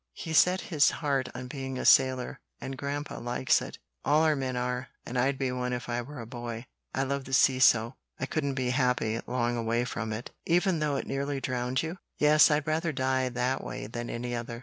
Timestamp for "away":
9.55-9.85